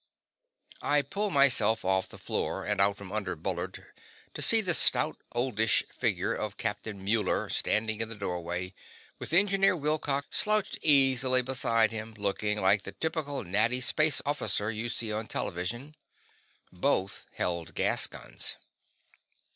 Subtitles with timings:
[0.81, 3.85] I pulled myself off the floor and out from under Bullard
[4.33, 8.73] to see the stout, oldish figure of Captain Muller standing in the doorway,
[9.19, 14.89] with Engineer Wilcox slouched easily beside him, looking like the typical natty space officer you
[14.89, 15.95] see on television.
[16.73, 18.55] Both held gas guns.